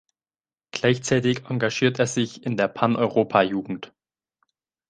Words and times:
Gleichzeitig 0.71 1.47
engagierte 1.47 2.01
er 2.01 2.07
sich 2.07 2.43
in 2.43 2.57
der 2.57 2.67
Paneuropa-Jugend. 2.67 3.93